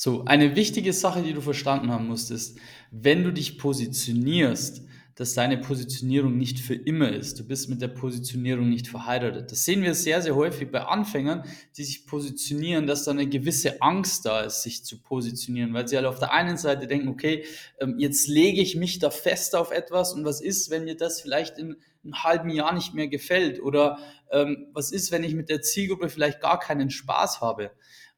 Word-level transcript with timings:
So, 0.00 0.24
eine 0.26 0.54
wichtige 0.54 0.92
Sache, 0.92 1.22
die 1.24 1.32
du 1.32 1.40
verstanden 1.40 1.90
haben 1.90 2.06
musst, 2.06 2.30
ist, 2.30 2.56
wenn 2.92 3.24
du 3.24 3.32
dich 3.32 3.58
positionierst, 3.58 4.82
dass 5.16 5.34
deine 5.34 5.58
Positionierung 5.58 6.38
nicht 6.38 6.60
für 6.60 6.76
immer 6.76 7.10
ist. 7.10 7.40
Du 7.40 7.44
bist 7.44 7.68
mit 7.68 7.82
der 7.82 7.88
Positionierung 7.88 8.68
nicht 8.68 8.86
verheiratet. 8.86 9.50
Das 9.50 9.64
sehen 9.64 9.82
wir 9.82 9.94
sehr, 9.94 10.22
sehr 10.22 10.36
häufig 10.36 10.70
bei 10.70 10.82
Anfängern, 10.82 11.42
die 11.76 11.82
sich 11.82 12.06
positionieren, 12.06 12.86
dass 12.86 13.02
da 13.02 13.10
eine 13.10 13.26
gewisse 13.26 13.82
Angst 13.82 14.24
da 14.24 14.42
ist, 14.42 14.62
sich 14.62 14.84
zu 14.84 15.02
positionieren, 15.02 15.74
weil 15.74 15.88
sie 15.88 15.96
halt 15.96 16.06
auf 16.06 16.20
der 16.20 16.32
einen 16.32 16.58
Seite 16.58 16.86
denken, 16.86 17.08
okay, 17.08 17.44
ähm, 17.80 17.96
jetzt 17.98 18.28
lege 18.28 18.60
ich 18.60 18.76
mich 18.76 19.00
da 19.00 19.10
fest 19.10 19.56
auf 19.56 19.72
etwas 19.72 20.12
und 20.12 20.24
was 20.24 20.40
ist, 20.40 20.70
wenn 20.70 20.84
mir 20.84 20.96
das 20.96 21.20
vielleicht 21.20 21.58
in 21.58 21.74
einem 22.04 22.22
halben 22.22 22.50
Jahr 22.50 22.72
nicht 22.72 22.94
mehr 22.94 23.08
gefällt 23.08 23.60
oder 23.60 23.98
ähm, 24.30 24.68
was 24.74 24.92
ist, 24.92 25.10
wenn 25.10 25.24
ich 25.24 25.34
mit 25.34 25.48
der 25.48 25.60
Zielgruppe 25.60 26.08
vielleicht 26.08 26.40
gar 26.40 26.60
keinen 26.60 26.90
Spaß 26.90 27.40
habe 27.40 27.72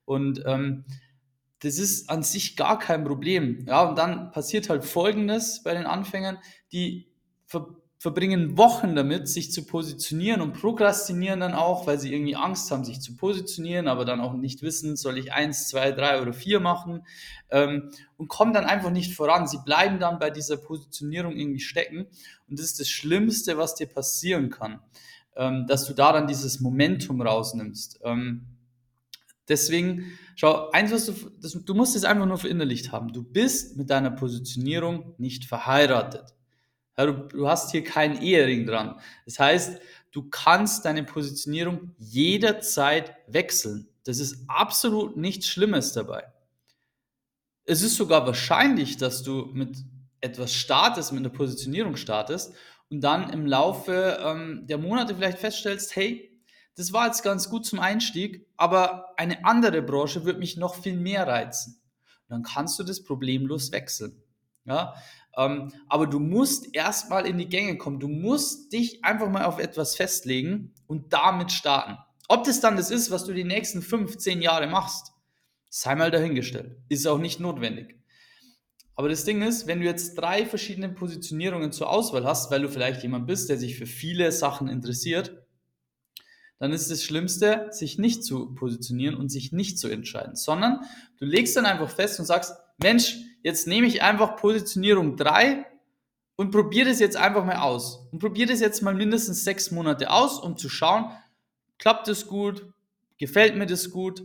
und 0.05 0.43
ähm, 0.45 0.85
das 1.63 1.79
ist 1.79 2.11
an 2.11 2.23
sich 2.23 2.57
gar 2.57 2.79
kein 2.79 3.05
Problem. 3.05 3.65
Ja, 3.67 3.83
und 3.89 3.97
dann 3.97 4.31
passiert 4.33 4.69
halt 4.69 4.85
Folgendes 4.85 5.63
bei 5.63 5.75
den 5.75 5.87
Anfängern, 5.87 6.39
die 6.73 7.09
ver 7.47 7.67
verbringen 8.01 8.57
Wochen 8.57 8.97
damit, 8.97 9.29
sich 9.29 9.53
zu 9.53 9.67
positionieren 9.67 10.41
und 10.41 10.55
prokrastinieren 10.55 11.39
dann 11.39 11.53
auch, 11.53 11.87
weil 11.87 11.99
sie 11.99 12.11
irgendwie 12.15 12.35
Angst 12.35 12.71
haben, 12.71 12.83
sich 12.83 13.03
zu 13.03 13.15
positionieren, 13.15 13.89
aber 13.89 14.07
dann 14.07 14.23
auch 14.23 14.33
nicht 14.33 14.63
wissen, 14.63 14.97
soll 14.97 15.19
ich 15.19 15.35
eins, 15.35 15.69
zwei, 15.69 15.93
drei 15.93 16.23
oder 16.23 16.33
vier 16.33 16.61
machen 16.61 17.05
ähm, 17.51 17.91
und 18.17 18.29
kommen 18.29 18.55
dann 18.55 18.65
einfach 18.65 18.89
nicht 18.89 19.15
voran. 19.15 19.47
Sie 19.47 19.59
bleiben 19.67 19.99
dann 19.99 20.19
bei 20.19 20.31
dieser 20.31 20.57
Positionierung 20.57 21.37
irgendwie 21.37 21.61
stecken 21.61 22.07
und 22.49 22.59
das 22.59 22.65
ist 22.65 22.81
das 22.81 22.89
Schlimmste, 22.89 23.59
was 23.59 23.75
dir 23.75 23.87
passieren 23.87 24.49
kann, 24.49 24.81
ähm, 25.37 25.67
dass 25.67 25.85
du 25.85 25.93
da 25.93 26.15
dann 26.15 26.27
dieses 26.27 26.59
Momentum 26.61 27.21
rausnimmst. 27.21 28.01
Ähm, 28.03 28.50
Deswegen, 29.49 30.19
schau, 30.37 30.71
eins, 30.71 30.93
was 30.93 31.07
du, 31.07 31.15
das, 31.41 31.53
du 31.53 31.75
musst 31.75 31.97
es 31.97 32.05
einfach 32.05 32.27
nur 32.27 32.39
verinnerlicht 32.39 32.93
haben. 32.93 33.13
Du 33.13 33.23
bist 33.23 33.77
mit 33.77 33.91
deiner 33.91 34.11
Positionierung 34.11 35.15
nicht 35.19 35.45
verheiratet. 35.45 36.35
Ja, 36.97 37.07
du, 37.07 37.13
du 37.13 37.49
hast 37.49 37.71
hier 37.71 37.83
keinen 37.83 38.21
Ehering 38.21 38.67
dran. 38.67 39.01
Das 39.25 39.39
heißt, 39.39 39.81
du 40.13 40.29
kannst 40.29 40.85
deine 40.85 41.05
Positionierung 41.05 41.95
jederzeit 41.99 43.17
wechseln. 43.27 43.89
Das 44.05 44.19
ist 44.19 44.45
absolut 44.49 45.17
nichts 45.17 45.49
Schlimmes 45.49 45.93
dabei. 45.93 46.25
Es 47.65 47.83
ist 47.83 47.97
sogar 47.97 48.27
wahrscheinlich, 48.27 48.97
dass 48.97 49.23
du 49.23 49.47
mit 49.53 49.79
etwas 50.21 50.55
startest, 50.55 51.13
mit 51.13 51.21
einer 51.21 51.31
Positionierung 51.31 51.97
startest 51.97 52.53
und 52.91 53.01
dann 53.01 53.31
im 53.31 53.47
Laufe 53.47 54.19
ähm, 54.23 54.67
der 54.67 54.79
Monate 54.79 55.15
vielleicht 55.15 55.39
feststellst, 55.39 55.95
hey, 55.97 56.30
das 56.77 56.93
war 56.93 57.07
jetzt 57.07 57.23
ganz 57.23 57.49
gut 57.51 57.67
zum 57.67 57.81
Einstieg, 57.81 58.47
aber 58.57 59.19
eine 59.19 59.45
andere 59.45 59.83
Branche 59.83 60.25
wird 60.25 60.39
mich 60.39 60.57
noch 60.57 60.75
viel 60.75 60.97
mehr 60.97 61.27
reizen. 61.27 61.81
Dann 62.29 62.43
kannst 62.43 62.79
du 62.79 62.85
das 62.85 63.03
problemlos 63.03 63.73
wechseln. 63.73 64.23
Ja? 64.65 64.95
Ähm, 65.37 65.73
aber 65.89 66.07
du 66.07 66.19
musst 66.19 66.75
erstmal 66.75 67.27
in 67.27 67.39
die 67.39 67.49
Gänge 67.49 67.77
kommen. 67.77 68.01
Du 68.01 68.09
musst 68.09 68.73
dich 68.73 69.05
einfach 69.05 69.29
mal 69.29 69.45
auf 69.45 69.59
etwas 69.59 69.97
festlegen 69.97 70.75
und 70.87 71.13
damit 71.13 71.53
starten. 71.53 71.99
Ob 72.29 72.45
das 72.45 72.61
dann 72.61 72.77
das 72.77 72.91
ist, 72.91 73.11
was 73.11 73.25
du 73.25 73.33
die 73.33 73.45
nächsten 73.45 73.83
15 73.83 74.41
Jahre 74.41 74.69
machst, 74.69 75.13
sei 75.69 75.95
mal 75.95 76.11
dahingestellt. 76.11 76.77
Ist 76.89 77.07
auch 77.07 77.19
nicht 77.19 77.41
notwendig. 77.41 77.97
Aber 78.95 79.09
das 79.09 79.25
Ding 79.25 79.41
ist, 79.43 79.67
wenn 79.67 79.81
du 79.81 79.87
jetzt 79.87 80.15
drei 80.17 80.45
verschiedene 80.45 80.91
Positionierungen 80.91 81.73
zur 81.73 81.89
Auswahl 81.89 82.25
hast, 82.25 82.51
weil 82.51 82.63
du 82.63 82.69
vielleicht 82.69 83.03
jemand 83.03 83.27
bist, 83.27 83.49
der 83.49 83.57
sich 83.57 83.79
für 83.79 83.87
viele 83.87 84.31
Sachen 84.31 84.69
interessiert, 84.69 85.40
dann 86.61 86.73
ist 86.73 86.91
das 86.91 87.03
Schlimmste, 87.03 87.69
sich 87.71 87.99
nicht 87.99 88.23
zu 88.23 88.55
positionieren 88.55 89.17
und 89.17 89.31
sich 89.31 89.51
nicht 89.51 89.79
zu 89.79 89.89
entscheiden, 89.89 90.37
sondern 90.37 90.81
du 91.19 91.25
legst 91.25 91.57
dann 91.57 91.65
einfach 91.65 91.89
fest 91.89 92.21
und 92.21 92.27
sagst, 92.27 92.53
Mensch, 92.83 93.17
jetzt 93.43 93.67
nehme 93.67 93.87
ich 93.87 94.03
einfach 94.03 94.37
Positionierung 94.37 95.17
3 95.17 95.65
und 96.37 96.51
probiere 96.51 96.91
das 96.91 97.01
jetzt 97.01 97.17
einfach 97.17 97.47
mal 97.47 97.57
aus. 97.57 98.07
Und 98.13 98.19
probiere 98.19 98.51
das 98.51 98.61
jetzt 98.61 98.83
mal 98.83 98.95
mindestens 98.95 99.43
sechs 99.43 99.71
Monate 99.71 100.11
aus, 100.11 100.39
um 100.39 100.59
zu 100.59 100.69
schauen, 100.69 101.11
klappt 101.79 102.09
das 102.09 102.27
gut, 102.27 102.67
gefällt 103.17 103.57
mir 103.57 103.67
das 103.67 103.91
gut. 103.91 104.21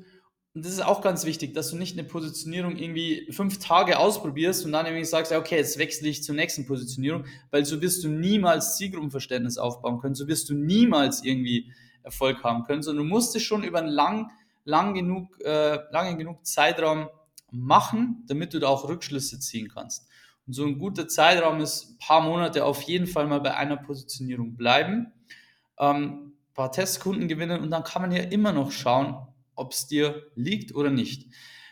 Und 0.53 0.65
das 0.65 0.73
ist 0.73 0.83
auch 0.83 1.01
ganz 1.01 1.25
wichtig, 1.25 1.53
dass 1.53 1.69
du 1.69 1.77
nicht 1.77 1.97
eine 1.97 2.05
Positionierung 2.05 2.75
irgendwie 2.75 3.29
fünf 3.31 3.59
Tage 3.59 3.97
ausprobierst 3.97 4.65
und 4.65 4.73
dann 4.73 4.85
irgendwie 4.85 5.05
sagst, 5.05 5.31
okay, 5.31 5.55
jetzt 5.55 5.77
wechsle 5.77 6.09
ich 6.09 6.21
zur 6.21 6.35
nächsten 6.35 6.65
Positionierung, 6.65 7.25
weil 7.51 7.63
so 7.63 7.81
wirst 7.81 8.03
du 8.03 8.09
niemals 8.09 8.75
Zielgruppenverständnis 8.75 9.57
aufbauen 9.57 9.99
können, 9.99 10.15
so 10.15 10.27
wirst 10.27 10.49
du 10.49 10.53
niemals 10.53 11.23
irgendwie 11.23 11.71
Erfolg 12.05 12.43
haben 12.43 12.63
können, 12.63 12.83
sondern 12.83 13.05
du 13.05 13.13
musst 13.13 13.35
es 13.35 13.43
schon 13.43 13.63
über 13.63 13.79
einen 13.79 13.89
lang, 13.89 14.31
lang 14.63 14.93
genug, 14.93 15.39
äh, 15.43 15.79
lange 15.91 16.15
genug 16.15 16.45
Zeitraum 16.45 17.09
machen, 17.51 18.23
damit 18.27 18.53
du 18.53 18.59
da 18.59 18.67
auch 18.67 18.87
Rückschlüsse 18.87 19.39
ziehen 19.39 19.69
kannst. 19.73 20.07
Und 20.47 20.53
so 20.53 20.65
ein 20.65 20.77
guter 20.77 21.07
Zeitraum 21.07 21.59
ist 21.59 21.89
ein 21.89 21.97
paar 21.97 22.21
Monate 22.21 22.63
auf 22.63 22.81
jeden 22.83 23.07
Fall 23.07 23.27
mal 23.27 23.41
bei 23.41 23.55
einer 23.55 23.77
Positionierung 23.77 24.55
bleiben, 24.55 25.11
ähm, 25.79 26.33
ein 26.49 26.53
paar 26.53 26.71
Testkunden 26.71 27.27
gewinnen 27.27 27.61
und 27.61 27.71
dann 27.71 27.83
kann 27.83 28.01
man 28.01 28.11
ja 28.11 28.23
immer 28.23 28.53
noch 28.53 28.71
schauen, 28.71 29.17
ob 29.55 29.71
es 29.71 29.87
dir 29.87 30.27
liegt 30.35 30.75
oder 30.75 30.91
nicht. 30.91 31.27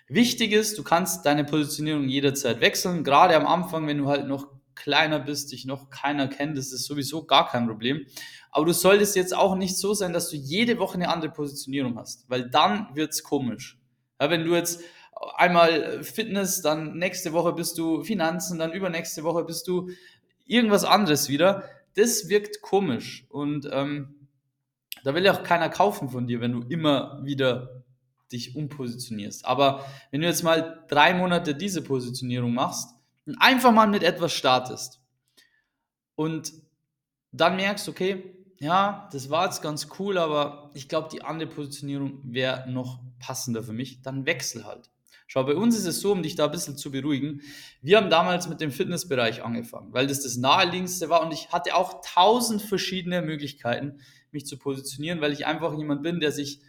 Wichtig 0.08 0.52
ist, 0.52 0.78
du 0.78 0.84
kannst 0.84 1.26
deine 1.26 1.46
Positionierung 1.46 2.08
jederzeit 2.08 2.60
wechseln, 2.62 3.04
gerade 3.04 3.36
am 3.36 3.46
Anfang, 3.46 3.88
wenn 3.88 4.00
du 4.00 4.08
halt 4.08 4.28
noch 4.28 4.48
kleiner 4.76 5.20
bist, 5.20 5.52
dich 5.52 5.66
noch 5.66 5.90
keiner 5.90 6.28
kennt, 6.28 6.58
das 6.58 6.72
ist 6.72 6.86
sowieso 6.86 7.26
gar 7.26 7.50
kein 7.50 7.68
Problem. 7.68 8.06
Aber 8.52 8.66
du 8.66 8.74
solltest 8.74 9.16
jetzt 9.16 9.36
auch 9.36 9.56
nicht 9.56 9.78
so 9.78 9.94
sein, 9.94 10.14
dass 10.14 10.30
du 10.30 10.36
jede 10.36 10.80
Woche 10.80 10.96
eine 10.96 11.10
andere 11.10 11.32
Positionierung 11.32 11.98
hast, 11.98 12.30
weil 12.30 12.50
dann 12.50 12.96
wird 12.96 13.12
es 13.12 13.24
komisch. 13.24 13.80
Ja, 14.20 14.30
wenn 14.30 14.46
du 14.46 14.54
jetzt 14.56 14.82
einmal 15.36 16.04
Fitness, 16.04 16.62
dann 16.62 16.98
nächste 16.98 17.34
Woche 17.34 17.54
bist 17.54 17.78
du 17.78 18.04
Finanzen, 18.04 18.60
dann 18.60 18.74
übernächste 18.74 19.24
Woche 19.24 19.44
bist 19.44 19.68
du 19.68 19.90
irgendwas 20.46 20.84
anderes 20.84 21.30
wieder, 21.30 21.64
das 21.96 22.30
wirkt 22.30 22.62
komisch. 22.62 23.26
Und 23.30 23.68
ähm, 23.72 24.28
da 25.04 25.14
will 25.14 25.26
ja 25.26 25.34
auch 25.34 25.44
keiner 25.44 25.70
kaufen 25.70 26.10
von 26.10 26.28
dir, 26.28 26.42
wenn 26.42 26.54
du 26.54 26.62
immer 26.68 27.20
wieder 27.24 27.84
dich 28.32 28.56
umpositionierst. 28.56 29.46
Aber 29.46 29.86
wenn 30.12 30.22
du 30.22 30.28
jetzt 30.28 30.44
mal 30.44 30.84
drei 30.88 31.14
Monate 31.14 31.56
diese 31.56 31.84
Positionierung 31.84 32.54
machst 32.54 32.90
und 33.26 33.38
einfach 33.40 33.72
mal 33.72 33.88
mit 33.88 34.04
etwas 34.04 34.34
startest 34.34 35.02
und 36.16 36.54
dann 37.32 37.56
merkst, 37.56 37.90
okay, 37.90 38.36
ja, 38.60 39.10
das 39.12 39.30
war 39.30 39.46
jetzt 39.46 39.62
ganz 39.62 39.90
cool, 40.00 40.18
aber 40.18 40.72
ich 40.74 40.88
glaube, 40.88 41.10
die 41.12 41.22
andere 41.22 41.50
Positionierung 41.50 42.22
wäre 42.24 42.70
noch 42.70 43.02
passender 43.20 43.64
für 43.64 43.74
mich. 43.74 44.02
Dann 44.02 44.26
wechsel 44.26 44.66
halt. 44.66 44.90
Schau, 45.28 45.44
bei 45.44 45.56
uns 45.56 45.76
ist 45.76 45.86
es 45.86 46.00
so, 46.00 46.12
um 46.12 46.22
dich 46.22 46.36
da 46.36 46.46
ein 46.46 46.52
bisschen 46.52 46.78
zu 46.78 46.92
beruhigen. 46.92 47.42
Wir 47.82 47.98
haben 47.98 48.10
damals 48.10 48.48
mit 48.48 48.62
dem 48.62 48.72
Fitnessbereich 48.72 49.44
angefangen, 49.44 49.92
weil 49.92 50.08
das 50.08 50.22
das 50.22 50.38
naheliegendste 50.38 51.10
war 51.10 51.24
und 51.24 51.34
ich 51.34 51.52
hatte 51.52 51.76
auch 51.76 52.02
tausend 52.06 52.62
verschiedene 52.62 53.22
Möglichkeiten, 53.22 54.00
mich 54.32 54.46
zu 54.46 54.58
positionieren, 54.58 55.22
weil 55.22 55.34
ich 55.34 55.46
einfach 55.46 55.76
jemand 55.78 56.04
bin, 56.04 56.20
der 56.20 56.32
sich, 56.32 56.62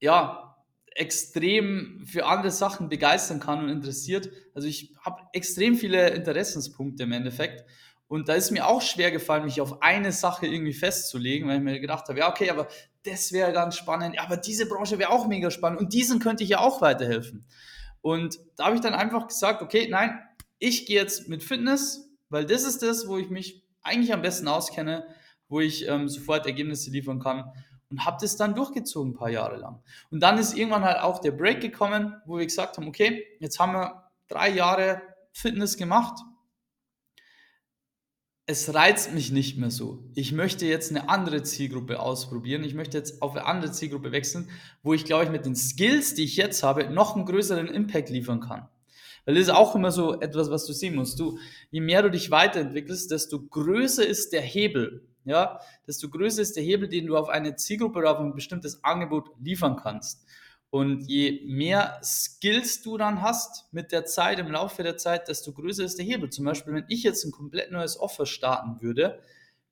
ja, 0.00 0.57
extrem 0.94 2.04
für 2.06 2.26
andere 2.26 2.50
Sachen 2.50 2.88
begeistern 2.88 3.40
kann 3.40 3.62
und 3.62 3.68
interessiert. 3.68 4.30
Also 4.54 4.68
ich 4.68 4.94
habe 5.04 5.22
extrem 5.32 5.76
viele 5.76 6.10
Interessenspunkte 6.10 7.04
im 7.04 7.12
Endeffekt 7.12 7.64
und 8.08 8.28
da 8.28 8.34
ist 8.34 8.50
mir 8.50 8.66
auch 8.66 8.80
schwer 8.80 9.10
gefallen, 9.10 9.44
mich 9.44 9.60
auf 9.60 9.82
eine 9.82 10.12
Sache 10.12 10.46
irgendwie 10.46 10.72
festzulegen, 10.72 11.46
weil 11.46 11.58
ich 11.58 11.62
mir 11.62 11.78
gedacht 11.78 12.08
habe, 12.08 12.18
ja, 12.18 12.30
okay, 12.30 12.50
aber 12.50 12.68
das 13.04 13.32
wäre 13.32 13.52
ganz 13.52 13.76
spannend, 13.76 14.18
aber 14.18 14.38
diese 14.38 14.66
Branche 14.66 14.98
wäre 14.98 15.10
auch 15.10 15.28
mega 15.28 15.50
spannend 15.50 15.78
und 15.78 15.92
diesen 15.92 16.18
könnte 16.18 16.42
ich 16.42 16.50
ja 16.50 16.60
auch 16.60 16.80
weiterhelfen. 16.80 17.44
Und 18.00 18.38
da 18.56 18.64
habe 18.66 18.76
ich 18.76 18.80
dann 18.80 18.94
einfach 18.94 19.28
gesagt, 19.28 19.60
okay, 19.60 19.88
nein, 19.90 20.18
ich 20.58 20.86
gehe 20.86 21.00
jetzt 21.00 21.28
mit 21.28 21.42
Fitness, 21.42 22.10
weil 22.30 22.46
das 22.46 22.64
ist 22.64 22.82
das, 22.82 23.06
wo 23.08 23.18
ich 23.18 23.28
mich 23.28 23.62
eigentlich 23.82 24.12
am 24.14 24.22
besten 24.22 24.48
auskenne, 24.48 25.06
wo 25.48 25.60
ich 25.60 25.86
ähm, 25.86 26.08
sofort 26.08 26.46
Ergebnisse 26.46 26.90
liefern 26.90 27.20
kann 27.20 27.52
und 27.90 28.04
habe 28.04 28.18
das 28.20 28.36
dann 28.36 28.54
durchgezogen 28.54 29.12
ein 29.12 29.16
paar 29.16 29.30
Jahre 29.30 29.56
lang. 29.56 29.82
Und 30.10 30.20
dann 30.20 30.38
ist 30.38 30.56
irgendwann 30.56 30.84
halt 30.84 31.00
auch 31.00 31.20
der 31.20 31.32
Break 31.32 31.60
gekommen, 31.60 32.14
wo 32.26 32.38
wir 32.38 32.44
gesagt 32.44 32.76
haben, 32.76 32.88
okay, 32.88 33.24
jetzt 33.40 33.58
haben 33.58 33.72
wir 33.72 34.10
drei 34.28 34.50
Jahre 34.50 35.02
Fitness 35.32 35.76
gemacht, 35.76 36.20
es 38.50 38.72
reizt 38.72 39.12
mich 39.12 39.30
nicht 39.30 39.58
mehr 39.58 39.70
so. 39.70 40.02
Ich 40.14 40.32
möchte 40.32 40.64
jetzt 40.64 40.90
eine 40.90 41.10
andere 41.10 41.42
Zielgruppe 41.42 42.00
ausprobieren. 42.00 42.64
Ich 42.64 42.72
möchte 42.72 42.96
jetzt 42.96 43.20
auf 43.20 43.36
eine 43.36 43.44
andere 43.44 43.72
Zielgruppe 43.72 44.10
wechseln, 44.10 44.48
wo 44.82 44.94
ich, 44.94 45.04
glaube 45.04 45.24
ich, 45.24 45.30
mit 45.30 45.44
den 45.44 45.54
Skills, 45.54 46.14
die 46.14 46.24
ich 46.24 46.36
jetzt 46.36 46.62
habe, 46.62 46.88
noch 46.88 47.14
einen 47.14 47.26
größeren 47.26 47.68
Impact 47.68 48.08
liefern 48.08 48.40
kann. 48.40 48.66
Weil 49.26 49.34
das 49.34 49.44
ist 49.44 49.50
auch 49.50 49.74
immer 49.74 49.90
so 49.90 50.18
etwas, 50.18 50.50
was 50.50 50.64
du 50.64 50.72
sehen 50.72 50.94
musst. 50.94 51.20
Du, 51.20 51.38
je 51.70 51.82
mehr 51.82 52.00
du 52.00 52.10
dich 52.10 52.30
weiterentwickelst, 52.30 53.10
desto 53.10 53.38
größer 53.38 54.06
ist 54.06 54.32
der 54.32 54.40
Hebel. 54.40 55.06
Ja, 55.28 55.60
desto 55.86 56.08
größer 56.08 56.42
ist 56.42 56.56
der 56.56 56.62
Hebel, 56.62 56.88
den 56.88 57.06
du 57.06 57.16
auf 57.16 57.28
eine 57.28 57.54
Zielgruppe 57.54 57.98
oder 57.98 58.12
auf 58.12 58.18
ein 58.18 58.34
bestimmtes 58.34 58.82
Angebot 58.82 59.30
liefern 59.38 59.76
kannst. 59.76 60.24
Und 60.70 61.06
je 61.06 61.42
mehr 61.46 62.00
Skills 62.02 62.82
du 62.82 62.98
dann 62.98 63.22
hast 63.22 63.72
mit 63.72 63.92
der 63.92 64.04
Zeit, 64.04 64.38
im 64.38 64.50
Laufe 64.50 64.82
der 64.82 64.96
Zeit, 64.96 65.28
desto 65.28 65.52
größer 65.52 65.84
ist 65.84 65.98
der 65.98 66.04
Hebel. 66.04 66.30
Zum 66.30 66.44
Beispiel, 66.44 66.74
wenn 66.74 66.84
ich 66.88 67.02
jetzt 67.02 67.24
ein 67.24 67.32
komplett 67.32 67.70
neues 67.70 67.98
Offer 67.98 68.26
starten 68.26 68.82
würde, 68.82 69.20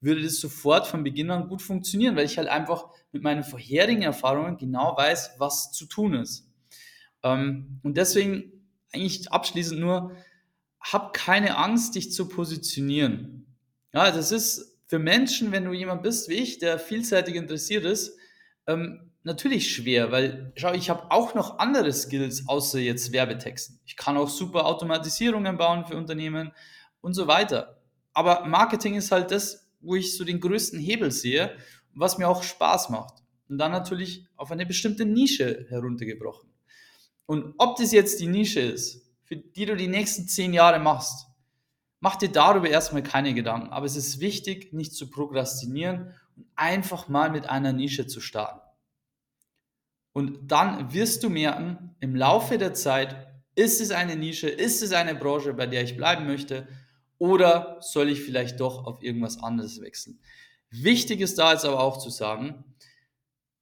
würde 0.00 0.22
das 0.22 0.40
sofort 0.40 0.86
von 0.86 1.04
Beginn 1.04 1.30
an 1.30 1.48
gut 1.48 1.62
funktionieren, 1.62 2.16
weil 2.16 2.26
ich 2.26 2.38
halt 2.38 2.48
einfach 2.48 2.88
mit 3.12 3.22
meinen 3.22 3.44
vorherigen 3.44 4.02
Erfahrungen 4.02 4.56
genau 4.56 4.96
weiß, 4.96 5.36
was 5.38 5.72
zu 5.72 5.86
tun 5.86 6.14
ist. 6.14 6.50
Ähm, 7.22 7.80
und 7.82 7.96
deswegen 7.96 8.52
eigentlich 8.92 9.30
abschließend 9.30 9.80
nur, 9.80 10.12
hab 10.80 11.12
keine 11.12 11.56
Angst, 11.56 11.94
dich 11.94 12.12
zu 12.12 12.28
positionieren. 12.28 13.46
Ja, 13.92 14.10
das 14.10 14.32
ist 14.32 14.75
für 14.86 14.98
Menschen, 14.98 15.52
wenn 15.52 15.64
du 15.64 15.72
jemand 15.72 16.02
bist 16.02 16.28
wie 16.28 16.34
ich, 16.34 16.58
der 16.58 16.78
vielseitig 16.78 17.34
interessiert 17.34 17.84
ist, 17.84 18.16
ähm, 18.66 19.12
natürlich 19.22 19.74
schwer, 19.74 20.12
weil 20.12 20.52
schau, 20.56 20.72
ich 20.72 20.88
habe 20.88 21.10
auch 21.10 21.34
noch 21.34 21.58
andere 21.58 21.92
Skills 21.92 22.48
außer 22.48 22.78
jetzt 22.78 23.12
Werbetexten. 23.12 23.80
Ich 23.84 23.96
kann 23.96 24.16
auch 24.16 24.28
super 24.28 24.66
Automatisierungen 24.66 25.56
bauen 25.56 25.84
für 25.84 25.96
Unternehmen 25.96 26.52
und 27.00 27.14
so 27.14 27.26
weiter. 27.26 27.82
Aber 28.12 28.46
Marketing 28.46 28.94
ist 28.94 29.10
halt 29.10 29.30
das, 29.32 29.68
wo 29.80 29.96
ich 29.96 30.16
so 30.16 30.24
den 30.24 30.40
größten 30.40 30.78
Hebel 30.78 31.10
sehe, 31.10 31.56
was 31.92 32.18
mir 32.18 32.28
auch 32.28 32.42
Spaß 32.42 32.90
macht. 32.90 33.22
Und 33.48 33.58
dann 33.58 33.72
natürlich 33.72 34.26
auf 34.36 34.50
eine 34.50 34.66
bestimmte 34.66 35.04
Nische 35.04 35.66
heruntergebrochen. 35.68 36.48
Und 37.26 37.54
ob 37.58 37.76
das 37.76 37.92
jetzt 37.92 38.20
die 38.20 38.26
Nische 38.26 38.60
ist, 38.60 39.02
für 39.24 39.36
die 39.36 39.66
du 39.66 39.76
die 39.76 39.88
nächsten 39.88 40.28
zehn 40.28 40.52
Jahre 40.52 40.78
machst, 40.78 41.25
mach 42.06 42.14
dir 42.14 42.28
darüber 42.28 42.70
erstmal 42.70 43.02
keine 43.02 43.34
Gedanken. 43.34 43.70
Aber 43.70 43.84
es 43.84 43.96
ist 43.96 44.20
wichtig, 44.20 44.72
nicht 44.72 44.94
zu 44.94 45.10
prokrastinieren 45.10 46.14
und 46.36 46.46
einfach 46.54 47.08
mal 47.08 47.30
mit 47.32 47.50
einer 47.50 47.72
Nische 47.72 48.06
zu 48.06 48.20
starten. 48.20 48.60
Und 50.12 50.52
dann 50.52 50.92
wirst 50.92 51.24
du 51.24 51.30
merken, 51.30 51.96
im 51.98 52.14
Laufe 52.14 52.58
der 52.58 52.74
Zeit, 52.74 53.26
ist 53.56 53.80
es 53.80 53.90
eine 53.90 54.14
Nische, 54.14 54.48
ist 54.48 54.84
es 54.84 54.92
eine 54.92 55.16
Branche, 55.16 55.52
bei 55.52 55.66
der 55.66 55.82
ich 55.82 55.96
bleiben 55.96 56.28
möchte, 56.28 56.68
oder 57.18 57.78
soll 57.80 58.08
ich 58.08 58.22
vielleicht 58.22 58.60
doch 58.60 58.86
auf 58.86 59.02
irgendwas 59.02 59.42
anderes 59.42 59.80
wechseln? 59.80 60.20
Wichtig 60.70 61.20
ist 61.20 61.36
da 61.40 61.54
jetzt 61.54 61.64
aber 61.64 61.80
auch 61.80 61.98
zu 61.98 62.10
sagen, 62.10 62.76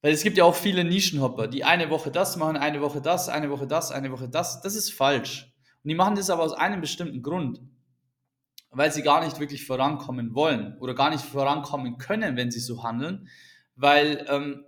weil 0.03 0.13
es 0.13 0.21
gibt 0.21 0.37
ja 0.37 0.43
auch 0.43 0.53
viele 0.53 0.83
Nischenhopper, 0.83 1.47
die 1.47 1.63
eine 1.63 1.89
Woche 1.89 2.11
das 2.11 2.37
machen, 2.37 2.57
eine 2.57 2.79
Woche 2.79 3.01
das, 3.01 3.27
eine 3.27 3.49
Woche 3.49 3.65
das, 3.65 3.91
eine 3.91 4.11
Woche 4.11 4.29
das. 4.29 4.61
Das 4.61 4.75
ist 4.75 4.93
falsch. 4.93 5.51
Und 5.83 5.89
die 5.89 5.95
machen 5.95 6.13
das 6.15 6.29
aber 6.29 6.43
aus 6.43 6.53
einem 6.53 6.79
bestimmten 6.79 7.23
Grund, 7.23 7.59
weil 8.75 8.91
sie 8.91 9.01
gar 9.01 9.23
nicht 9.23 9.39
wirklich 9.39 9.65
vorankommen 9.65 10.35
wollen 10.35 10.77
oder 10.79 10.93
gar 10.93 11.09
nicht 11.09 11.23
vorankommen 11.23 11.97
können, 11.97 12.35
wenn 12.35 12.51
sie 12.51 12.59
so 12.59 12.83
handeln, 12.83 13.27
weil 13.75 14.25
ähm, 14.29 14.65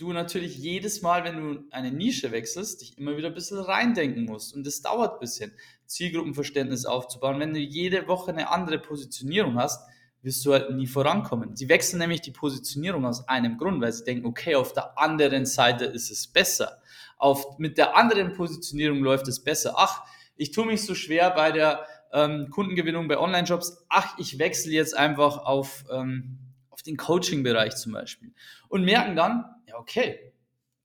du 0.00 0.12
natürlich 0.12 0.56
jedes 0.56 1.02
Mal, 1.02 1.24
wenn 1.24 1.36
du 1.36 1.64
eine 1.70 1.90
Nische 1.90 2.32
wechselst, 2.32 2.80
dich 2.80 2.96
immer 2.96 3.16
wieder 3.16 3.28
ein 3.28 3.34
bisschen 3.34 3.58
reindenken 3.58 4.24
musst. 4.24 4.54
Und 4.54 4.66
das 4.66 4.80
dauert 4.80 5.14
ein 5.14 5.20
bisschen, 5.20 5.52
Zielgruppenverständnis 5.86 6.86
aufzubauen. 6.86 7.40
Wenn 7.40 7.52
du 7.52 7.60
jede 7.60 8.06
Woche 8.06 8.30
eine 8.30 8.50
andere 8.50 8.78
Positionierung 8.78 9.58
hast, 9.58 9.84
wirst 10.22 10.44
du 10.44 10.52
halt 10.52 10.70
nie 10.70 10.86
vorankommen. 10.86 11.56
Sie 11.56 11.68
wechseln 11.68 11.98
nämlich 11.98 12.20
die 12.20 12.30
Positionierung 12.30 13.06
aus 13.06 13.26
einem 13.28 13.58
Grund, 13.58 13.80
weil 13.80 13.92
sie 13.92 14.04
denken, 14.04 14.26
okay, 14.26 14.54
auf 14.54 14.72
der 14.72 14.98
anderen 14.98 15.46
Seite 15.46 15.86
ist 15.86 16.10
es 16.10 16.26
besser. 16.26 16.80
Auf, 17.16 17.58
mit 17.58 17.78
der 17.78 17.96
anderen 17.96 18.32
Positionierung 18.34 19.00
läuft 19.00 19.28
es 19.28 19.42
besser. 19.42 19.74
Ach, 19.76 20.02
ich 20.36 20.52
tue 20.52 20.66
mich 20.66 20.84
so 20.84 20.94
schwer 20.94 21.30
bei 21.30 21.52
der 21.52 21.86
ähm, 22.12 22.50
Kundengewinnung 22.50 23.08
bei 23.08 23.18
Online-Jobs. 23.18 23.86
Ach, 23.88 24.18
ich 24.18 24.38
wechsle 24.38 24.72
jetzt 24.72 24.96
einfach 24.96 25.38
auf, 25.38 25.84
ähm, 25.92 26.38
auf 26.70 26.82
den 26.82 26.96
Coaching-Bereich 26.96 27.76
zum 27.76 27.92
Beispiel. 27.92 28.32
Und 28.68 28.84
merken 28.84 29.16
dann, 29.16 29.44
ja, 29.66 29.76
okay, 29.76 30.32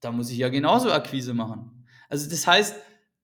da 0.02 0.12
muss 0.12 0.30
ich 0.30 0.38
ja 0.38 0.50
genauso 0.50 0.92
Akquise 0.92 1.34
machen. 1.34 1.86
Also 2.10 2.30
das 2.30 2.46
heißt, 2.46 2.76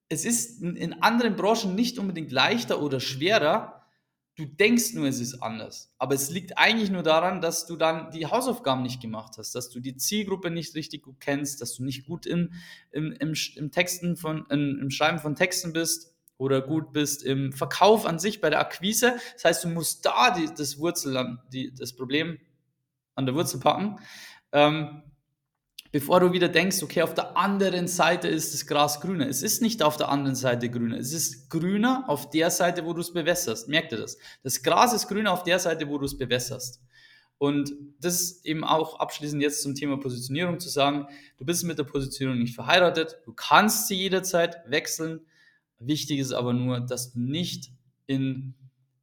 es 0.08 0.24
ist 0.24 0.62
in 0.62 1.02
anderen 1.02 1.36
Branchen 1.36 1.74
nicht 1.74 1.98
unbedingt 1.98 2.32
leichter 2.32 2.82
oder 2.82 3.00
schwerer, 3.00 3.82
Du 4.34 4.46
denkst 4.46 4.94
nur, 4.94 5.06
es 5.06 5.20
ist 5.20 5.42
anders. 5.42 5.94
Aber 5.98 6.14
es 6.14 6.30
liegt 6.30 6.56
eigentlich 6.56 6.90
nur 6.90 7.02
daran, 7.02 7.42
dass 7.42 7.66
du 7.66 7.76
dann 7.76 8.10
die 8.12 8.26
Hausaufgaben 8.26 8.82
nicht 8.82 9.02
gemacht 9.02 9.34
hast, 9.36 9.54
dass 9.54 9.68
du 9.68 9.78
die 9.78 9.96
Zielgruppe 9.96 10.50
nicht 10.50 10.74
richtig 10.74 11.02
gut 11.02 11.20
kennst, 11.20 11.60
dass 11.60 11.74
du 11.74 11.84
nicht 11.84 12.06
gut 12.06 12.24
im, 12.24 12.50
im, 12.92 13.12
im, 13.20 13.70
Texten 13.70 14.16
von, 14.16 14.46
im, 14.48 14.78
im 14.80 14.90
Schreiben 14.90 15.18
von 15.18 15.34
Texten 15.34 15.74
bist 15.74 16.11
oder 16.42 16.60
gut 16.60 16.92
bist 16.92 17.22
im 17.22 17.52
Verkauf 17.52 18.04
an 18.04 18.18
sich 18.18 18.40
bei 18.40 18.50
der 18.50 18.58
Akquise. 18.58 19.14
Das 19.34 19.44
heißt, 19.44 19.64
du 19.64 19.68
musst 19.68 20.04
da 20.04 20.32
die, 20.32 20.48
das 20.52 20.76
Wurzel, 20.78 21.38
die, 21.52 21.72
das 21.72 21.94
Problem 21.94 22.38
an 23.14 23.26
der 23.26 23.36
Wurzel 23.36 23.60
packen. 23.60 24.00
Ähm, 24.50 25.02
bevor 25.92 26.18
du 26.18 26.32
wieder 26.32 26.48
denkst, 26.48 26.82
okay, 26.82 27.02
auf 27.02 27.14
der 27.14 27.36
anderen 27.36 27.86
Seite 27.86 28.26
ist 28.26 28.52
das 28.52 28.66
Gras 28.66 29.00
grüner. 29.00 29.28
Es 29.28 29.42
ist 29.42 29.62
nicht 29.62 29.84
auf 29.84 29.96
der 29.96 30.08
anderen 30.08 30.34
Seite 30.34 30.68
grüner. 30.68 30.98
Es 30.98 31.12
ist 31.12 31.48
grüner 31.48 32.06
auf 32.08 32.28
der 32.30 32.50
Seite, 32.50 32.84
wo 32.84 32.92
du 32.92 33.02
es 33.02 33.12
bewässerst. 33.12 33.68
Merkt 33.68 33.92
ihr 33.92 33.98
das? 33.98 34.18
Das 34.42 34.64
Gras 34.64 34.92
ist 34.92 35.06
grüner 35.06 35.32
auf 35.32 35.44
der 35.44 35.60
Seite, 35.60 35.88
wo 35.88 35.96
du 35.96 36.06
es 36.06 36.18
bewässerst. 36.18 36.82
Und 37.38 37.72
das 38.00 38.20
ist 38.20 38.46
eben 38.46 38.64
auch 38.64 38.98
abschließend 38.98 39.40
jetzt 39.40 39.62
zum 39.62 39.76
Thema 39.76 39.96
Positionierung 39.96 40.58
zu 40.58 40.68
sagen, 40.68 41.06
du 41.38 41.44
bist 41.44 41.62
mit 41.62 41.78
der 41.78 41.84
Positionierung 41.84 42.40
nicht 42.40 42.56
verheiratet, 42.56 43.18
du 43.26 43.32
kannst 43.32 43.86
sie 43.86 43.94
jederzeit 43.94 44.56
wechseln. 44.66 45.20
Wichtig 45.86 46.18
ist 46.18 46.32
aber 46.32 46.52
nur, 46.52 46.80
dass 46.80 47.12
du 47.12 47.20
nicht 47.20 47.70
in 48.06 48.54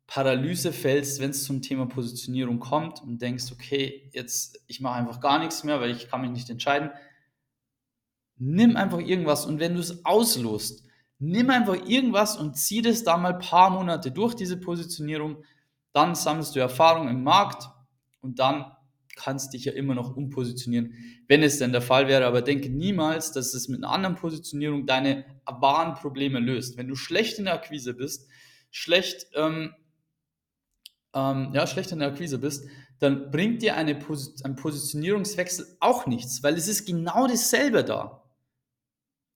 Paralyse 0.07 0.73
fällst, 0.73 1.19
wenn 1.19 1.29
es 1.29 1.43
zum 1.43 1.61
Thema 1.61 1.85
Positionierung 1.85 2.59
kommt 2.59 3.01
und 3.01 3.21
denkst, 3.21 3.51
okay, 3.51 4.09
jetzt 4.13 4.63
ich 4.67 4.81
mache 4.81 4.95
einfach 4.95 5.19
gar 5.19 5.39
nichts 5.39 5.63
mehr, 5.63 5.79
weil 5.79 5.91
ich 5.91 6.09
kann 6.09 6.21
mich 6.21 6.31
nicht 6.31 6.49
entscheiden. 6.49 6.89
Nimm 8.37 8.75
einfach 8.75 8.99
irgendwas 8.99 9.45
und 9.45 9.59
wenn 9.59 9.75
du 9.75 9.79
es 9.79 10.05
auslost, 10.05 10.83
nimm 11.19 11.49
einfach 11.49 11.75
irgendwas 11.85 12.37
und 12.37 12.57
zieh 12.57 12.81
das 12.81 13.03
da 13.03 13.17
mal 13.17 13.33
ein 13.33 13.39
paar 13.39 13.69
Monate 13.69 14.11
durch 14.11 14.33
diese 14.33 14.57
Positionierung, 14.57 15.43
dann 15.91 16.15
sammelst 16.15 16.55
du 16.55 16.59
Erfahrung 16.59 17.07
im 17.07 17.23
Markt 17.23 17.69
und 18.21 18.39
dann 18.39 18.71
kannst 19.19 19.53
dich 19.53 19.65
ja 19.65 19.73
immer 19.73 19.93
noch 19.93 20.15
umpositionieren, 20.15 20.93
wenn 21.27 21.43
es 21.43 21.59
denn 21.59 21.71
der 21.71 21.81
Fall 21.81 22.07
wäre. 22.07 22.25
Aber 22.25 22.41
denke 22.41 22.69
niemals, 22.69 23.31
dass 23.31 23.53
es 23.53 23.67
mit 23.67 23.83
einer 23.83 23.93
anderen 23.93 24.15
Positionierung 24.15 24.85
deine 24.85 25.25
wahren 25.45 25.95
Probleme 25.95 26.39
löst. 26.39 26.77
Wenn 26.77 26.87
du 26.87 26.95
schlecht 26.95 27.37
in 27.37 27.45
der 27.45 27.55
Akquise 27.55 27.93
bist, 27.93 28.27
schlecht 28.71 29.27
ähm, 29.35 29.75
ähm, 31.13 31.51
ja, 31.53 31.67
schlecht 31.67 31.91
in 31.91 31.99
der 31.99 32.09
Akquise 32.09 32.39
bist, 32.39 32.67
dann 32.99 33.31
bringt 33.31 33.61
dir 33.61 33.75
eine 33.75 33.95
Pos 33.95 34.43
ein 34.43 34.55
Positionierungswechsel 34.55 35.77
auch 35.79 36.05
nichts, 36.05 36.43
weil 36.43 36.55
es 36.55 36.67
ist 36.67 36.85
genau 36.85 37.27
dasselbe 37.27 37.83
da. 37.83 38.23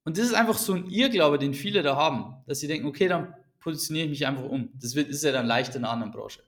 Und 0.06 0.18
das 0.18 0.25
ist 0.25 0.33
einfach 0.33 0.57
so 0.57 0.74
ein 0.74 0.89
Irrglaube, 0.89 1.39
den 1.39 1.53
viele 1.53 1.81
da 1.81 1.95
haben, 1.95 2.35
dass 2.45 2.59
sie 2.59 2.68
denken, 2.68 2.88
okay, 2.88 3.07
dann 3.07 3.33
positioniere 3.59 4.06
ich 4.06 4.12
mich 4.12 4.27
einfach 4.27 4.44
um. 4.44 4.69
Das 4.74 4.95
wird, 4.95 5.09
ist 5.09 5.24
ja 5.24 5.31
dann 5.31 5.45
leicht 5.45 5.75
in 5.75 5.83
einer 5.83 5.94
anderen 5.94 6.12
Branche. 6.12 6.44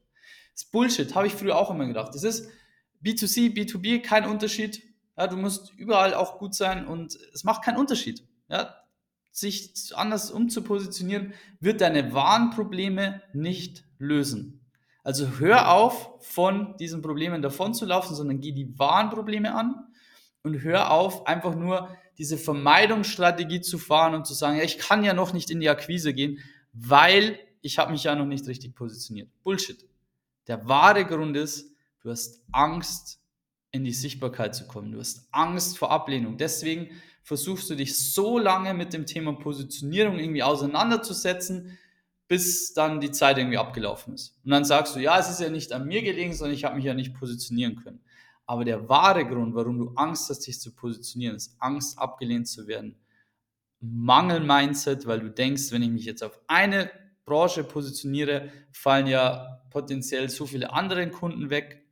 Das 0.53 0.65
Bullshit, 0.65 1.15
habe 1.15 1.27
ich 1.27 1.33
früher 1.33 1.57
auch 1.57 1.71
immer 1.71 1.85
gedacht. 1.87 2.13
Das 2.13 2.23
ist 2.23 2.49
B2C, 3.05 3.53
B2B, 3.53 4.01
kein 4.01 4.25
Unterschied. 4.25 4.81
Ja, 5.17 5.27
du 5.27 5.37
musst 5.37 5.73
überall 5.77 6.13
auch 6.13 6.39
gut 6.39 6.53
sein 6.55 6.87
und 6.87 7.17
es 7.33 7.43
macht 7.43 7.63
keinen 7.63 7.77
Unterschied. 7.77 8.23
Ja, 8.49 8.75
sich 9.31 9.73
anders 9.95 10.31
umzupositionieren, 10.31 11.33
wird 11.59 11.81
deine 11.81 12.13
wahren 12.13 12.51
Probleme 12.51 13.21
nicht 13.33 13.83
lösen. 13.97 14.65
Also 15.03 15.39
hör 15.39 15.71
auf, 15.71 16.09
von 16.21 16.77
diesen 16.77 17.01
Problemen 17.01 17.41
davon 17.41 17.73
zu 17.73 17.85
laufen, 17.85 18.15
sondern 18.15 18.39
geh 18.39 18.53
die 18.53 18.79
wahren 18.79 19.09
Probleme 19.09 19.53
an 19.53 19.75
und 20.41 20.63
hör 20.63 20.89
auf, 20.91 21.27
einfach 21.27 21.53
nur 21.53 21.95
diese 22.17 22.37
Vermeidungsstrategie 22.37 23.61
zu 23.61 23.77
fahren 23.77 24.15
und 24.15 24.25
zu 24.25 24.33
sagen, 24.33 24.57
ja, 24.57 24.63
ich 24.63 24.77
kann 24.77 25.03
ja 25.03 25.13
noch 25.13 25.33
nicht 25.33 25.51
in 25.51 25.59
die 25.59 25.69
Akquise 25.69 26.13
gehen, 26.13 26.39
weil 26.71 27.37
ich 27.61 27.77
habe 27.77 27.91
mich 27.91 28.03
ja 28.05 28.15
noch 28.15 28.25
nicht 28.25 28.47
richtig 28.47 28.73
positioniert. 28.73 29.29
Bullshit. 29.43 29.85
Der 30.47 30.67
wahre 30.67 31.05
Grund 31.05 31.35
ist, 31.35 31.74
du 32.05 32.11
hast 32.11 32.43
Angst, 32.51 33.19
in 33.71 33.83
die 33.83 33.91
Sichtbarkeit 33.91 34.53
zu 34.55 34.67
kommen. 34.67 34.91
Du 34.91 34.99
hast 34.99 35.27
Angst 35.31 35.77
vor 35.77 35.91
Ablehnung. 35.91 36.37
Deswegen 36.37 36.89
versuchst 37.23 37.67
du 37.69 37.75
dich 37.75 37.97
so 37.97 38.37
lange 38.37 38.75
mit 38.75 38.93
dem 38.93 39.07
Thema 39.07 39.33
Positionierung 39.33 40.19
irgendwie 40.19 40.43
auseinanderzusetzen, 40.43 41.77
bis 42.27 42.73
dann 42.73 43.01
die 43.01 43.09
Zeit 43.09 43.39
irgendwie 43.39 43.57
abgelaufen 43.57 44.13
ist. 44.13 44.39
Und 44.45 44.51
dann 44.51 44.65
sagst 44.65 44.95
du, 44.95 44.99
ja, 44.99 45.19
es 45.19 45.29
ist 45.29 45.41
ja 45.41 45.49
nicht 45.49 45.73
an 45.73 45.87
mir 45.87 46.03
gelegen, 46.03 46.33
sondern 46.33 46.55
ich 46.55 46.63
habe 46.63 46.75
mich 46.75 46.85
ja 46.85 46.93
nicht 46.93 47.15
positionieren 47.15 47.75
können. 47.75 48.01
Aber 48.45 48.63
der 48.63 48.87
wahre 48.87 49.25
Grund, 49.25 49.55
warum 49.55 49.79
du 49.79 49.89
Angst 49.95 50.29
hast, 50.29 50.45
dich 50.45 50.61
zu 50.61 50.73
positionieren, 50.75 51.35
ist 51.35 51.55
Angst, 51.59 51.97
abgelehnt 51.97 52.47
zu 52.47 52.67
werden. 52.67 52.95
Mangel-Mindset, 53.79 55.07
weil 55.07 55.21
du 55.21 55.31
denkst, 55.31 55.71
wenn 55.71 55.81
ich 55.81 55.89
mich 55.89 56.05
jetzt 56.05 56.23
auf 56.23 56.39
eine 56.47 56.91
Branche 57.25 57.63
positioniere, 57.63 58.51
fallen 58.71 59.07
ja 59.07 59.63
potenziell 59.71 60.29
so 60.29 60.45
viele 60.45 60.71
andere 60.71 61.09
Kunden 61.09 61.49
weg. 61.49 61.84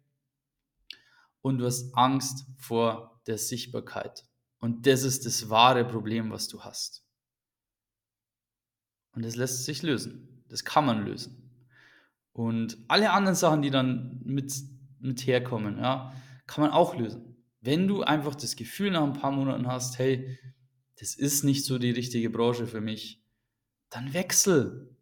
Und 1.43 1.59
du 1.59 1.65
hast 1.65 1.93
Angst 1.93 2.47
vor 2.57 3.21
der 3.27 3.38
Sichtbarkeit. 3.38 4.25
Und 4.59 4.88
das 4.88 5.03
ist 5.03 5.25
das 5.25 5.50
wahre 5.50 5.85
Problem, 5.85 6.31
was 6.31 6.47
du 6.47 6.62
hast. 6.62 7.05
Und 9.12 9.25
das 9.25 9.35
lässt 9.35 9.65
sich 9.65 9.83
lösen. 9.83 10.45
Das 10.47 10.63
kann 10.63 10.85
man 10.85 11.05
lösen. 11.05 11.51
Und 12.31 12.77
alle 12.88 13.12
anderen 13.12 13.35
Sachen, 13.35 13.62
die 13.62 13.71
dann 13.71 14.21
mit, 14.23 14.53
mit 15.00 15.27
herkommen, 15.27 15.77
ja, 15.79 16.13
kann 16.47 16.63
man 16.63 16.71
auch 16.71 16.95
lösen. 16.95 17.35
Wenn 17.59 17.88
du 17.88 18.03
einfach 18.03 18.35
das 18.35 18.55
Gefühl 18.55 18.91
nach 18.91 19.03
ein 19.03 19.13
paar 19.13 19.31
Monaten 19.31 19.67
hast, 19.67 20.00
hey, 20.00 20.39
das 21.00 21.13
ist 21.13 21.43
nicht 21.43 21.65
so 21.65 21.77
die 21.77 21.91
richtige 21.91 22.29
Branche 22.29 22.65
für 22.65 22.81
mich, 22.81 23.21
dann 23.89 24.13
wechsel. 24.13 24.95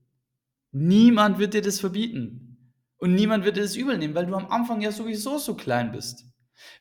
Niemand 0.71 1.37
wird 1.37 1.53
dir 1.53 1.61
das 1.61 1.79
verbieten. 1.79 2.73
Und 2.97 3.13
niemand 3.13 3.45
wird 3.45 3.57
dir 3.57 3.61
das 3.61 3.75
übel 3.75 3.97
nehmen, 3.97 4.15
weil 4.15 4.25
du 4.25 4.35
am 4.35 4.47
Anfang 4.47 4.81
ja 4.81 4.91
sowieso 4.91 5.37
so 5.37 5.55
klein 5.55 5.91
bist. 5.91 6.25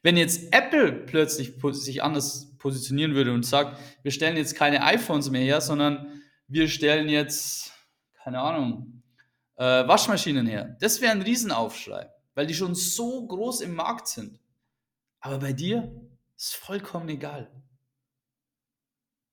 Wenn 0.03 0.17
jetzt 0.17 0.53
Apple 0.53 0.93
plötzlich 0.93 1.55
sich 1.73 2.03
anders 2.03 2.57
positionieren 2.59 3.15
würde 3.15 3.33
und 3.33 3.45
sagt, 3.45 3.79
wir 4.03 4.13
stellen 4.13 4.37
jetzt 4.37 4.55
keine 4.55 4.85
iPhones 4.85 5.31
mehr 5.31 5.43
her, 5.43 5.61
sondern 5.61 6.23
wir 6.49 6.69
stellen 6.69 7.09
jetzt, 7.09 7.73
keine 8.23 8.41
Ahnung, 8.41 9.03
äh, 9.57 9.65
Waschmaschinen 9.65 10.47
her. 10.47 10.77
Das 10.81 11.01
wäre 11.01 11.13
ein 11.13 11.23
Riesenaufschrei, 11.23 12.11
weil 12.35 12.47
die 12.47 12.55
schon 12.55 12.75
so 12.75 13.27
groß 13.27 13.61
im 13.61 13.75
Markt 13.75 14.09
sind. 14.09 14.41
Aber 15.21 15.39
bei 15.39 15.53
dir 15.53 15.93
ist 16.37 16.55
vollkommen 16.55 17.09
egal. 17.09 17.51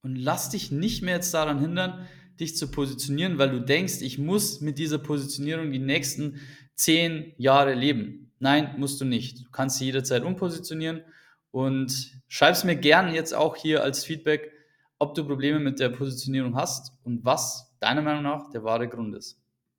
Und 0.02 0.16
lass 0.16 0.50
dich 0.50 0.72
nicht 0.72 1.02
mehr 1.02 1.16
jetzt 1.16 1.34
daran 1.34 1.60
hindern, 1.60 2.08
dich 2.40 2.56
zu 2.56 2.70
positionieren, 2.70 3.38
weil 3.38 3.50
du 3.50 3.62
denkst, 3.62 4.02
ich 4.02 4.18
muss 4.18 4.62
mit 4.62 4.78
dieser 4.78 5.00
Positionierung 5.00 5.72
die 5.72 5.80
nächsten 5.80 6.40
zehn 6.76 7.34
Jahre 7.38 7.74
leben. 7.74 8.27
Nein, 8.40 8.76
musst 8.78 9.02
du 9.02 9.06
nicht. 9.06 9.46
Du 9.46 9.52
kannst 9.52 9.78
sie 9.78 9.86
jederzeit 9.86 10.24
umpositionieren 10.24 11.02
und 11.52 12.20
schreib 12.28 12.54
es 12.54 12.64
mir 12.64 12.76
gern 12.76 13.14
jetzt 13.14 13.34
auch 13.34 13.56
hier 13.56 13.84
als 13.84 14.04
Feedback, 14.06 14.52
ob 15.00 15.16
du 15.16 15.26
Probleme 15.26 15.60
mit 15.60 15.80
der 15.80 15.90
Positionierung 15.90 16.56
hast 16.56 16.94
und 17.04 17.26
was 17.26 17.76
deiner 17.80 18.02
Meinung 18.02 18.24
nach 18.24 18.50
der 18.52 18.64
wahre 18.64 18.88
Grund 18.88 19.16
ist. 19.16 19.40